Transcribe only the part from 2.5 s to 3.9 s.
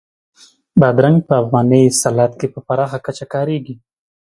په پراخه کچه کارېږي.